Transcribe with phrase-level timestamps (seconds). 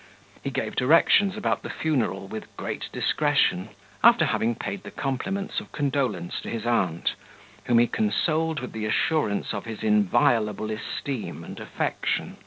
[0.43, 3.69] He gave directions about the funeral with great discretion,
[4.03, 7.13] after having paid the compliments of condolence to his aunt,
[7.65, 12.37] whom he consoled with the assurance of his inviolable esteem and affection.